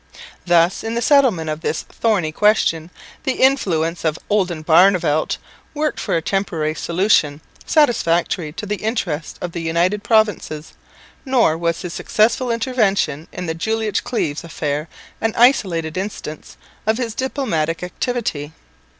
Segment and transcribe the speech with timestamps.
[0.47, 2.89] Thus, in the settlement of this thorny question,
[3.21, 5.37] the influence of Oldenbarneveldt
[5.75, 10.73] worked for a temporary solution satisfactory to the interests of the United Provinces;
[11.23, 14.89] nor was his successful intervention in the Jülich Cleves affair
[15.21, 16.57] an isolated instance
[16.87, 18.53] of his diplomatic activity.